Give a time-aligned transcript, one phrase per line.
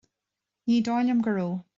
[0.71, 1.57] Ní dóigh liom go raibh